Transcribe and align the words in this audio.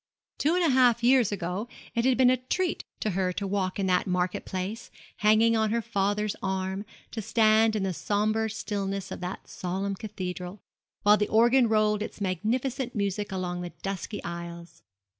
Two 0.39 0.53
years 0.53 0.63
and 0.65 0.73
a 0.73 0.75
half 0.75 1.03
ago 1.03 1.67
it 1.93 2.05
had 2.05 2.17
been 2.17 2.31
a 2.31 2.37
treat 2.37 2.83
to 3.01 3.11
her 3.11 3.31
to 3.33 3.45
walk 3.45 3.77
in 3.77 3.85
that 3.85 4.07
market 4.07 4.45
place, 4.45 4.89
hanging 5.17 5.55
on 5.55 5.69
her 5.69 5.79
father's 5.83 6.35
arm, 6.41 6.85
to 7.11 7.21
stand 7.21 7.75
in 7.75 7.83
the 7.83 7.93
sombre 7.93 8.49
stillness 8.49 9.11
of 9.11 9.19
that 9.19 9.47
solemn 9.47 9.93
cathedral, 9.93 10.63
while 11.03 11.17
the 11.17 11.29
organ 11.29 11.69
rolled 11.69 12.01
its 12.01 12.19
magnificent 12.19 12.95
music 12.95 13.31
along 13.31 13.61
the 13.61 13.73
dusky 13.83 14.23
aisles. 14.23 14.81